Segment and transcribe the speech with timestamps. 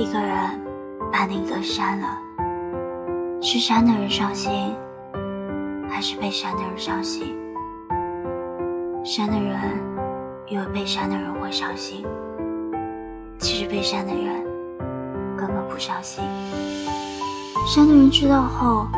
[0.00, 0.34] 一个人
[1.12, 2.08] 把另一个删了，
[3.42, 4.74] 是删的人伤心，
[5.90, 7.36] 还是被删的人伤心？
[9.04, 9.60] 删的人
[10.48, 12.06] 以为被删的人会伤心，
[13.38, 14.42] 其实被删的人
[15.36, 16.24] 根本不伤心。
[17.68, 18.88] 删的人知道后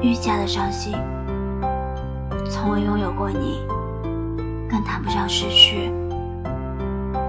[0.00, 0.92] 愈加的伤心。
[2.48, 3.66] 从未拥有过你，
[4.70, 5.90] 更谈不上失去。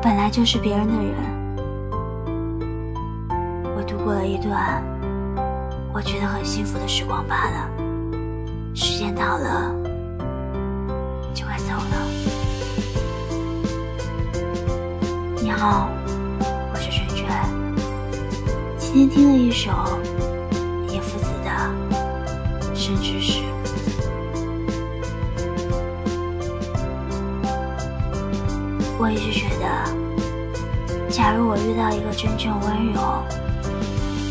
[0.03, 1.32] 本来就是别人的人。
[4.03, 4.83] 过了一段
[5.93, 7.69] 我觉得很幸福的时光罢了。
[8.75, 9.73] 时间到了，
[11.33, 12.05] 就该走了。
[15.41, 15.87] 你好，
[16.73, 17.29] 我是圈圈。
[18.77, 19.71] 今天听了一首
[20.89, 21.49] 叶夫子的
[22.75, 23.39] 《生之时》。
[28.99, 29.65] 我一直觉得，
[31.09, 33.23] 假如我遇到一个真正温柔。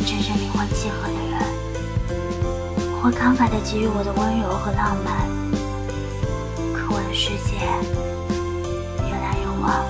[0.04, 1.38] 真正灵魂契合的人，
[3.00, 5.30] 会慷慨地给予我的温柔和浪漫。
[6.74, 7.54] 可我的世界
[9.06, 9.86] 越来人往，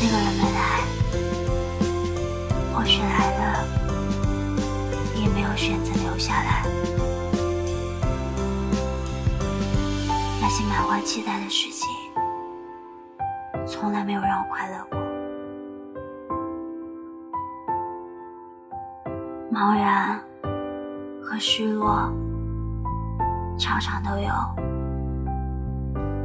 [0.00, 0.82] 那个人没来，
[2.74, 3.64] 或许来了，
[5.16, 6.64] 也没有选择留下来。
[10.40, 11.88] 那些满怀期待的事情，
[13.66, 15.01] 从来没有让我快乐过。
[19.52, 20.18] 茫然
[21.22, 22.10] 和失落，
[23.58, 24.30] 常常都有。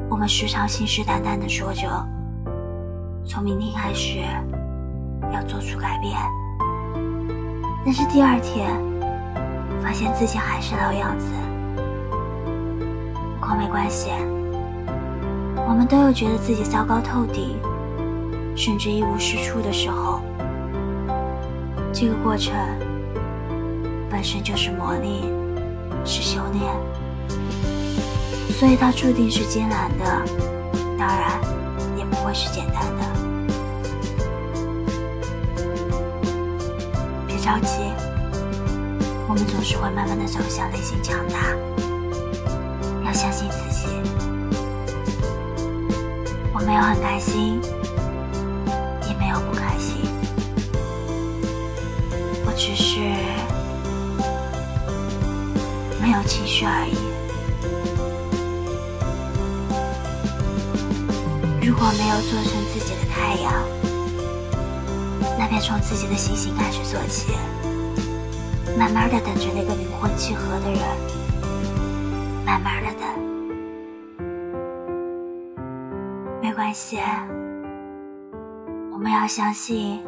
[0.09, 1.89] 我们时常信誓旦旦地说着，
[3.25, 4.21] 从明天开始
[5.33, 6.17] 要做出改变，
[7.83, 8.71] 但是第二天
[9.81, 11.29] 发现自己还是老样子。
[13.41, 14.09] 不过没关系，
[15.67, 17.59] 我们都有觉得自己糟糕透顶，
[18.55, 20.21] 甚至一无是处的时候。
[21.91, 22.55] 这个过程。
[24.09, 25.23] 本身就是磨砺，
[26.05, 26.63] 是修炼，
[28.57, 30.05] 所以它注定是艰难的，
[30.97, 31.39] 当然
[31.97, 33.05] 也不会是简单的。
[37.27, 37.81] 别着急，
[39.27, 41.53] 我们总是会慢慢的走向内心强大。
[43.05, 43.87] 要相信自己。
[46.53, 47.61] 我没有很开心，
[49.07, 50.01] 也没有不开心，
[52.45, 53.26] 我只是。
[56.17, 56.97] 没有情绪而已。
[61.63, 63.53] 如果没有做成自己的太阳，
[65.37, 67.33] 那便从自己的星星开始做起，
[68.79, 70.81] 慢慢的等着那个灵魂契合的人，
[72.43, 73.07] 慢慢的等。
[76.41, 76.97] 没关系，
[78.91, 80.03] 我们要相信，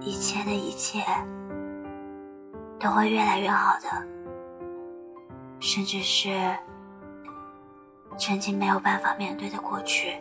[0.00, 1.02] 一切的一切
[2.78, 4.15] 都会越来越好的。
[5.60, 6.56] 甚至是
[8.18, 10.16] 曾经没有办法面对的过去。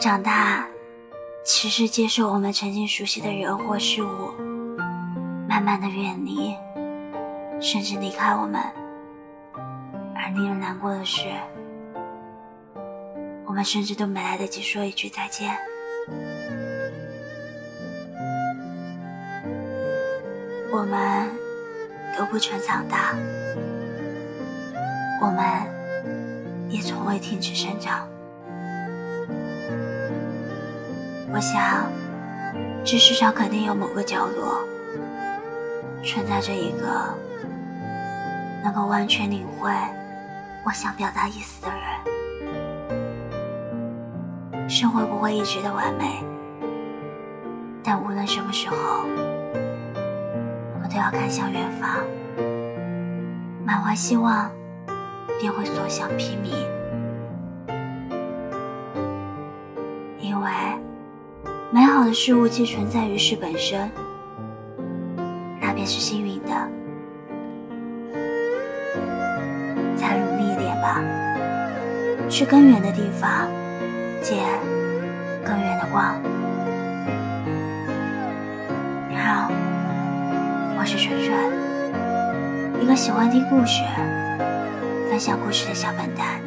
[0.00, 0.66] 长大，
[1.44, 4.32] 其实接受我们曾经熟悉的人或事物，
[5.48, 6.56] 慢慢的远离，
[7.60, 8.60] 甚至离开我们。
[10.14, 11.28] 而令人难过的是，
[13.46, 15.56] 我们甚至都没来得及说一句再见。
[20.72, 21.28] 我们
[22.16, 23.14] 都不曾长大，
[25.20, 25.44] 我们
[26.70, 28.08] 也从未停止生长。
[31.30, 31.92] 我想，
[32.82, 34.64] 这世上肯定有某个角落，
[36.02, 37.14] 存在着一个
[38.64, 39.70] 能够完全领会
[40.64, 41.78] 我想表达意思的人。
[44.70, 46.24] 生活不会一直的完美，
[47.84, 49.04] 但无论什么时候。
[50.92, 51.88] 都要看向远方，
[53.64, 54.50] 满怀希望，
[55.40, 56.52] 便会所向披靡。
[60.20, 60.50] 因为
[61.70, 63.90] 美好的事物既存在于世本身，
[65.62, 66.50] 那便是幸运的。
[69.96, 71.00] 再努力一点吧，
[72.28, 73.48] 去更远的地方，
[74.20, 74.38] 见
[75.42, 76.20] 更远的光。
[79.16, 79.50] 好
[80.82, 83.84] 我是纯纯，一个喜欢听故事、
[85.08, 86.40] 分享故事的小笨蛋。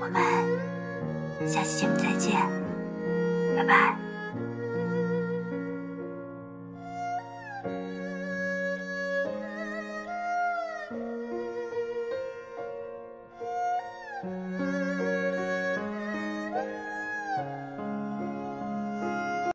[0.00, 2.40] 我们下期节目再见，
[3.54, 4.07] 拜拜。